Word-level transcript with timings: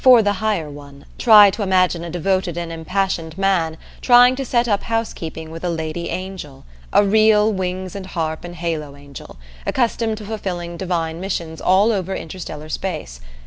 For 0.03 0.23
the 0.23 0.33
higher 0.41 0.67
one, 0.67 1.05
try 1.19 1.51
to 1.51 1.61
imagine 1.61 2.03
a 2.03 2.09
devoted 2.09 2.57
and 2.57 2.71
impassioned 2.71 3.37
man 3.37 3.77
trying 4.01 4.35
to 4.37 4.43
set 4.43 4.67
up 4.67 4.81
housekeeping 4.81 5.51
with 5.51 5.63
a 5.63 5.69
lady 5.69 6.09
angel, 6.09 6.65
a 6.91 7.05
real 7.05 7.53
wings 7.53 7.95
and 7.95 8.07
harp 8.07 8.43
and 8.43 8.55
halo 8.55 8.95
angel, 8.95 9.37
accustomed 9.63 10.17
to 10.17 10.25
fulfilling 10.25 10.75
divine 10.75 11.19
missions 11.21 11.61
all 11.61 11.91
over 11.91 12.15
interstellar 12.15 12.67
space. 12.69 13.21